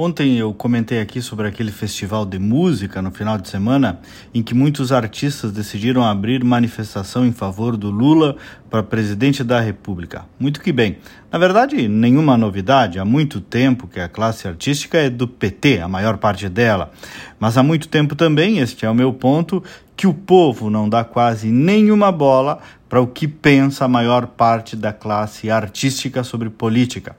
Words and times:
Ontem 0.00 0.36
eu 0.36 0.54
comentei 0.54 1.00
aqui 1.00 1.20
sobre 1.20 1.48
aquele 1.48 1.72
festival 1.72 2.24
de 2.24 2.38
música 2.38 3.02
no 3.02 3.10
final 3.10 3.36
de 3.36 3.48
semana 3.48 3.98
em 4.32 4.44
que 4.44 4.54
muitos 4.54 4.92
artistas 4.92 5.50
decidiram 5.50 6.04
abrir 6.04 6.44
manifestação 6.44 7.26
em 7.26 7.32
favor 7.32 7.76
do 7.76 7.90
Lula 7.90 8.36
para 8.70 8.80
presidente 8.80 9.42
da 9.42 9.58
República. 9.58 10.24
Muito 10.38 10.60
que 10.60 10.70
bem. 10.70 10.98
Na 11.32 11.36
verdade, 11.36 11.88
nenhuma 11.88 12.36
novidade. 12.36 13.00
Há 13.00 13.04
muito 13.04 13.40
tempo 13.40 13.88
que 13.88 13.98
a 13.98 14.08
classe 14.08 14.46
artística 14.46 14.98
é 14.98 15.10
do 15.10 15.26
PT, 15.26 15.80
a 15.80 15.88
maior 15.88 16.16
parte 16.16 16.48
dela. 16.48 16.92
Mas 17.40 17.58
há 17.58 17.64
muito 17.64 17.88
tempo 17.88 18.14
também, 18.14 18.60
este 18.60 18.86
é 18.86 18.90
o 18.90 18.94
meu 18.94 19.12
ponto, 19.12 19.64
que 19.96 20.06
o 20.06 20.14
povo 20.14 20.70
não 20.70 20.88
dá 20.88 21.02
quase 21.02 21.48
nenhuma 21.48 22.12
bola 22.12 22.60
para 22.88 23.00
o 23.00 23.06
que 23.08 23.26
pensa 23.26 23.86
a 23.86 23.88
maior 23.88 24.28
parte 24.28 24.76
da 24.76 24.92
classe 24.92 25.50
artística 25.50 26.22
sobre 26.22 26.48
política 26.50 27.16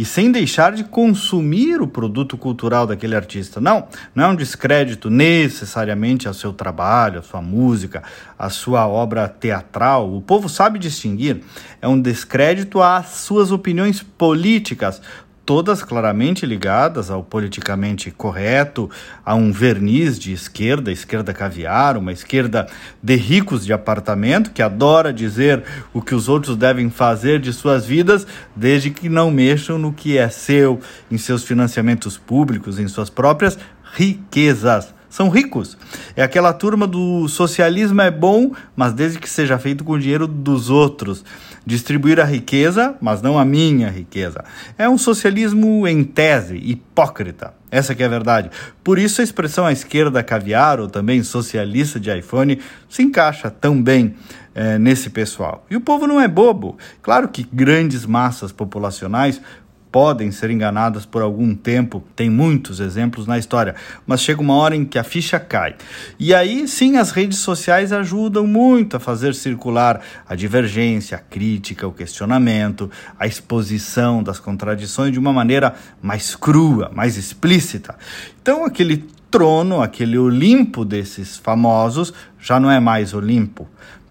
e 0.00 0.04
sem 0.06 0.32
deixar 0.32 0.72
de 0.72 0.82
consumir 0.82 1.82
o 1.82 1.86
produto 1.86 2.34
cultural 2.38 2.86
daquele 2.86 3.14
artista. 3.14 3.60
Não, 3.60 3.86
não 4.14 4.24
é 4.24 4.28
um 4.28 4.34
descrédito 4.34 5.10
necessariamente 5.10 6.26
ao 6.26 6.32
seu 6.32 6.54
trabalho, 6.54 7.18
à 7.18 7.22
sua 7.22 7.42
música, 7.42 8.02
à 8.38 8.48
sua 8.48 8.88
obra 8.88 9.28
teatral. 9.28 10.10
O 10.16 10.22
povo 10.22 10.48
sabe 10.48 10.78
distinguir. 10.78 11.42
É 11.82 11.86
um 11.86 12.00
descrédito 12.00 12.80
às 12.80 13.08
suas 13.08 13.52
opiniões 13.52 14.02
políticas, 14.02 15.02
todas 15.50 15.82
claramente 15.82 16.46
ligadas 16.46 17.10
ao 17.10 17.24
politicamente 17.24 18.08
correto, 18.12 18.88
a 19.26 19.34
um 19.34 19.50
verniz 19.50 20.16
de 20.16 20.32
esquerda, 20.32 20.92
esquerda 20.92 21.34
caviar, 21.34 21.96
uma 21.96 22.12
esquerda 22.12 22.68
de 23.02 23.16
ricos 23.16 23.66
de 23.66 23.72
apartamento 23.72 24.52
que 24.52 24.62
adora 24.62 25.12
dizer 25.12 25.64
o 25.92 26.00
que 26.00 26.14
os 26.14 26.28
outros 26.28 26.56
devem 26.56 26.88
fazer 26.88 27.40
de 27.40 27.52
suas 27.52 27.84
vidas, 27.84 28.28
desde 28.54 28.90
que 28.90 29.08
não 29.08 29.28
mexam 29.28 29.76
no 29.76 29.92
que 29.92 30.16
é 30.16 30.28
seu, 30.28 30.78
em 31.10 31.18
seus 31.18 31.42
financiamentos 31.42 32.16
públicos, 32.16 32.78
em 32.78 32.86
suas 32.86 33.10
próprias 33.10 33.58
riquezas 33.92 34.94
são 35.10 35.28
ricos. 35.28 35.76
É 36.16 36.22
aquela 36.22 36.52
turma 36.52 36.86
do 36.86 37.28
socialismo 37.28 38.00
é 38.00 38.10
bom, 38.10 38.52
mas 38.76 38.92
desde 38.94 39.18
que 39.18 39.28
seja 39.28 39.58
feito 39.58 39.84
com 39.84 39.92
o 39.92 39.98
dinheiro 39.98 40.26
dos 40.26 40.70
outros. 40.70 41.24
Distribuir 41.66 42.18
a 42.18 42.24
riqueza, 42.24 42.94
mas 43.00 43.20
não 43.20 43.38
a 43.38 43.44
minha 43.44 43.90
riqueza. 43.90 44.42
É 44.78 44.88
um 44.88 44.96
socialismo 44.96 45.86
em 45.86 46.02
tese, 46.02 46.56
hipócrita. 46.56 47.52
Essa 47.70 47.94
que 47.94 48.02
é 48.02 48.06
a 48.06 48.08
verdade. 48.08 48.50
Por 48.82 48.98
isso 48.98 49.20
a 49.20 49.24
expressão 49.24 49.66
à 49.66 49.72
esquerda 49.72 50.22
caviar 50.22 50.80
ou 50.80 50.88
também 50.88 51.22
socialista 51.22 52.00
de 52.00 52.16
iPhone 52.16 52.58
se 52.88 53.02
encaixa 53.02 53.50
tão 53.50 53.80
bem 53.80 54.14
é, 54.54 54.78
nesse 54.78 55.10
pessoal. 55.10 55.66
E 55.70 55.76
o 55.76 55.80
povo 55.80 56.06
não 56.06 56.20
é 56.20 56.26
bobo. 56.26 56.78
Claro 57.02 57.28
que 57.28 57.46
grandes 57.52 58.06
massas 58.06 58.50
populacionais 58.52 59.40
podem 59.90 60.30
ser 60.30 60.50
enganadas 60.50 61.04
por 61.04 61.22
algum 61.22 61.54
tempo, 61.54 62.02
tem 62.14 62.30
muitos 62.30 62.80
exemplos 62.80 63.26
na 63.26 63.38
história, 63.38 63.74
mas 64.06 64.20
chega 64.20 64.40
uma 64.40 64.54
hora 64.54 64.76
em 64.76 64.84
que 64.84 64.98
a 64.98 65.04
ficha 65.04 65.38
cai. 65.40 65.74
E 66.18 66.32
aí 66.32 66.68
sim 66.68 66.96
as 66.96 67.10
redes 67.10 67.38
sociais 67.38 67.92
ajudam 67.92 68.46
muito 68.46 68.96
a 68.96 69.00
fazer 69.00 69.34
circular 69.34 70.00
a 70.28 70.34
divergência, 70.34 71.16
a 71.16 71.20
crítica, 71.20 71.86
o 71.86 71.92
questionamento, 71.92 72.90
a 73.18 73.26
exposição 73.26 74.22
das 74.22 74.38
contradições 74.38 75.12
de 75.12 75.18
uma 75.18 75.32
maneira 75.32 75.74
mais 76.00 76.36
crua, 76.36 76.90
mais 76.94 77.16
explícita. 77.16 77.96
Então 78.40 78.64
aquele 78.64 79.04
trono, 79.30 79.80
aquele 79.80 80.18
Olimpo 80.18 80.84
desses 80.84 81.36
famosos 81.36 82.12
já 82.40 82.58
não 82.58 82.70
é 82.70 82.80
mais 82.80 83.14
Olimpo 83.14 83.68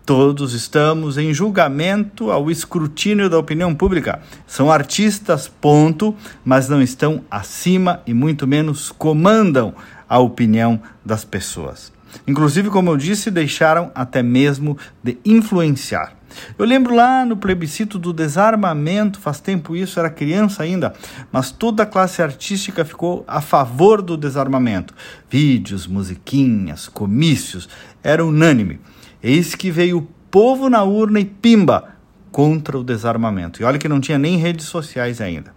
Todos 0.10 0.54
estamos 0.54 1.20
em 1.20 1.32
julgamento 1.32 2.32
ao 2.32 2.50
escrutínio 2.50 3.30
da 3.30 3.38
opinião 3.38 3.76
pública. 3.76 4.20
São 4.48 4.72
artistas, 4.72 5.48
ponto, 5.48 6.16
mas 6.44 6.68
não 6.68 6.82
estão 6.82 7.24
acima 7.30 8.02
e 8.08 8.12
muito 8.12 8.48
menos 8.48 8.92
comandam 8.92 9.72
a 10.10 10.18
opinião 10.18 10.82
das 11.06 11.24
pessoas. 11.24 11.94
Inclusive, 12.26 12.72
como 12.72 12.90
eu 12.90 12.98
disse, 12.98 13.30
deixaram 13.30 13.92
até 13.94 14.24
mesmo 14.24 14.76
de 15.04 15.20
influenciar. 15.24 16.16
Eu 16.58 16.66
lembro 16.66 16.96
lá 16.96 17.24
no 17.24 17.38
plebiscito 17.38 18.00
do 18.00 18.12
desarmamento, 18.12 19.20
faz 19.20 19.40
tempo 19.40 19.76
isso, 19.76 20.00
era 20.00 20.10
criança 20.10 20.64
ainda, 20.64 20.92
mas 21.32 21.52
toda 21.52 21.84
a 21.84 21.86
classe 21.86 22.20
artística 22.20 22.84
ficou 22.84 23.24
a 23.28 23.42
favor 23.42 24.02
do 24.02 24.18
desarmamento. 24.18 24.92
Vídeos, 25.30 25.86
musiquinhas, 25.86 26.88
comícios, 26.88 27.70
era 28.02 28.26
unânime. 28.26 28.80
Eis 29.22 29.56
que 29.56 29.70
veio 29.70 29.98
o 29.98 30.08
povo 30.32 30.70
na 30.70 30.84
urna 30.84 31.20
e 31.20 31.26
pimba 31.26 32.00
contra 32.32 32.78
o 32.78 32.84
desarmamento. 32.84 33.62
E 33.62 33.66
olha 33.66 33.78
que 33.78 33.90
não 33.90 34.00
tinha 34.00 34.18
nem 34.18 34.38
redes 34.38 34.66
sociais 34.66 35.20
ainda. 35.20 35.54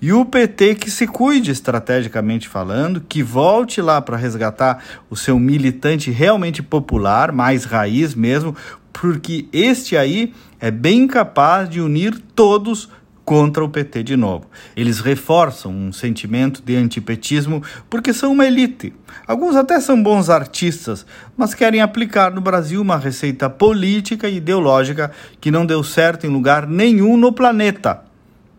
E 0.00 0.12
o 0.12 0.24
PT 0.24 0.74
que 0.74 0.90
se 0.90 1.06
cuide 1.06 1.50
estrategicamente 1.50 2.48
falando, 2.48 3.00
que 3.00 3.22
volte 3.22 3.80
lá 3.80 4.00
para 4.00 4.16
resgatar 4.16 4.82
o 5.08 5.16
seu 5.16 5.38
militante 5.38 6.10
realmente 6.10 6.62
popular, 6.62 7.32
mais 7.32 7.64
raiz 7.64 8.14
mesmo, 8.14 8.54
porque 8.92 9.46
este 9.52 9.96
aí 9.96 10.34
é 10.58 10.70
bem 10.70 11.06
capaz 11.06 11.68
de 11.68 11.80
unir 11.80 12.18
todos 12.34 12.88
contra 13.26 13.64
o 13.64 13.68
PT 13.68 14.04
de 14.04 14.16
novo. 14.16 14.46
Eles 14.76 15.00
reforçam 15.00 15.72
um 15.72 15.92
sentimento 15.92 16.62
de 16.62 16.76
antipetismo 16.76 17.60
porque 17.90 18.12
são 18.12 18.30
uma 18.30 18.46
elite. 18.46 18.94
Alguns 19.26 19.56
até 19.56 19.80
são 19.80 20.00
bons 20.00 20.30
artistas, 20.30 21.04
mas 21.36 21.52
querem 21.52 21.82
aplicar 21.82 22.32
no 22.32 22.40
Brasil 22.40 22.80
uma 22.80 22.96
receita 22.96 23.50
política 23.50 24.28
e 24.28 24.36
ideológica 24.36 25.10
que 25.40 25.50
não 25.50 25.66
deu 25.66 25.82
certo 25.82 26.24
em 26.24 26.30
lugar 26.30 26.68
nenhum 26.68 27.16
no 27.16 27.32
planeta, 27.32 28.04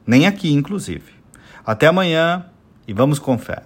nem 0.06 0.27
aqui, 0.27 0.51
inclusive. 0.51 1.13
Até 1.66 1.88
amanhã 1.88 2.45
e 2.85 2.91
vamos 2.91 3.19
com 3.19 3.38
fé. 3.38 3.63